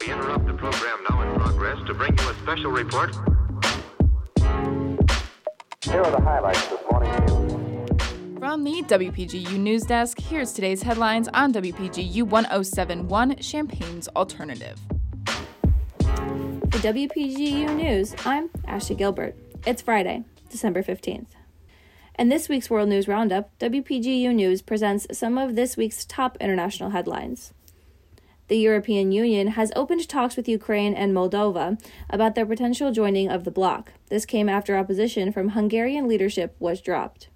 [0.00, 3.16] We interrupt the program now in progress to bring you a special report.
[5.82, 8.38] Here are the highlights this morning news.
[8.38, 14.78] From the WPGU News Desk, here's today's headlines on WPGU 1071 Champaign's Alternative.
[15.98, 19.34] For WPGU News, I'm Ashley Gilbert.
[19.66, 21.28] It's Friday, December 15th.
[22.16, 26.90] In this week's World News Roundup, WPGU News presents some of this week's top international
[26.90, 27.52] headlines.
[28.48, 31.80] The European Union has opened talks with Ukraine and Moldova
[32.10, 33.92] about their potential joining of the bloc.
[34.08, 37.28] This came after opposition from Hungarian leadership was dropped.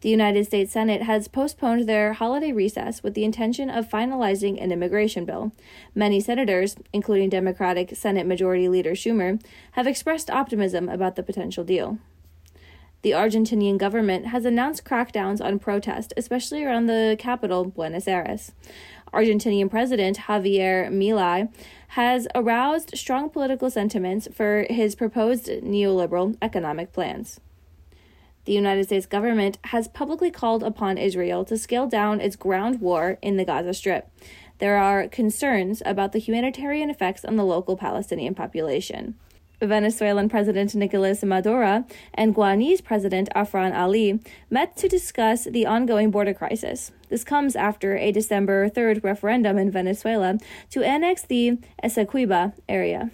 [0.00, 4.70] The United States Senate has postponed their holiday recess with the intention of finalizing an
[4.70, 5.52] immigration bill.
[5.92, 9.42] Many senators, including Democratic Senate Majority Leader Schumer,
[9.72, 11.98] have expressed optimism about the potential deal.
[13.02, 18.52] The Argentinian government has announced crackdowns on protest, especially around the capital, Buenos Aires.
[19.12, 21.52] Argentinian President Javier Milei
[21.88, 27.40] has aroused strong political sentiments for his proposed neoliberal economic plans.
[28.44, 33.18] The United States government has publicly called upon Israel to scale down its ground war
[33.20, 34.10] in the Gaza Strip.
[34.58, 39.16] There are concerns about the humanitarian effects on the local Palestinian population.
[39.60, 46.34] Venezuelan President Nicolas Maduro and Guyanese President Irfaan Ali met to discuss the ongoing border
[46.34, 46.92] crisis.
[47.08, 50.38] This comes after a December 3rd referendum in Venezuela
[50.70, 53.10] to annex the Essequibo area.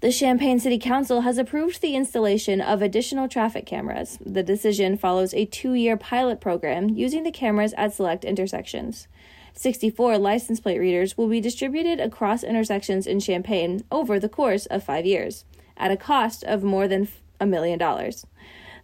[0.00, 4.18] The Champaign City Council has approved the installation of additional traffic cameras.
[4.24, 9.08] The decision follows a two year pilot program using the cameras at select intersections.
[9.54, 14.82] 64 license plate readers will be distributed across intersections in Champaign over the course of
[14.82, 15.44] five years,
[15.76, 17.08] at a cost of more than
[17.40, 18.26] a million dollars.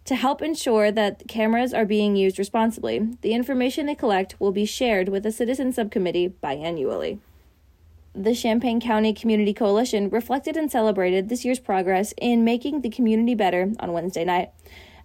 [0.05, 4.65] To help ensure that cameras are being used responsibly, the information they collect will be
[4.65, 7.19] shared with a citizen subcommittee biannually.
[8.13, 13.35] The Champaign County Community Coalition reflected and celebrated this year's progress in making the community
[13.35, 14.49] better on Wednesday night.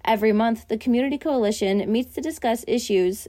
[0.04, 3.28] Every month, the Community Coalition meets to discuss issues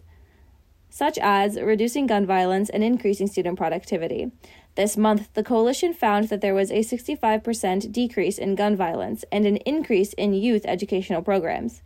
[0.89, 4.31] such as reducing gun violence and increasing student productivity.
[4.75, 9.45] This month, the coalition found that there was a 65% decrease in gun violence and
[9.45, 11.81] an increase in youth educational programs.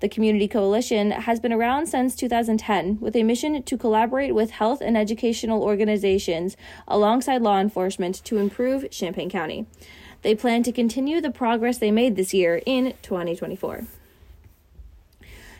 [0.00, 4.80] The Community Coalition has been around since 2010 with a mission to collaborate with health
[4.80, 6.56] and educational organizations
[6.88, 9.66] alongside law enforcement to improve Champaign County.
[10.22, 13.84] They plan to continue the progress they made this year in 2024.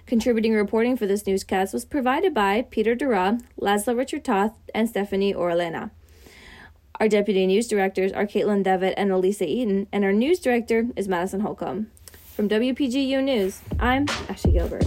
[0.06, 5.32] Contributing reporting for this newscast was provided by Peter Derrah, Laszlo Richard Toth, and Stephanie
[5.32, 5.90] Orellana.
[7.00, 11.08] Our deputy news directors are Caitlin Devitt and Elisa Eaton, and our news director is
[11.08, 11.90] Madison Holcomb.
[12.34, 14.84] From WPGU News, I'm Ashley Gilbert.